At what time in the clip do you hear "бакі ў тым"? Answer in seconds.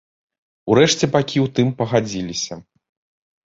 1.17-1.67